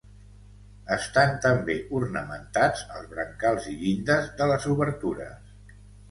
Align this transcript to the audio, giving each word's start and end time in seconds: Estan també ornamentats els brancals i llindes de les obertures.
Estan 0.93 1.33
també 1.41 1.73
ornamentats 1.99 2.81
els 2.99 3.11
brancals 3.11 3.67
i 3.73 3.75
llindes 3.83 4.31
de 4.41 4.47
les 4.53 4.65
obertures. 4.77 5.53